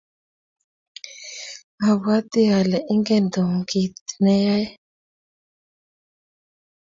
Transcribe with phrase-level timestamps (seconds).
[1.87, 4.65] abwatii ale ingen Tom kito neyoe.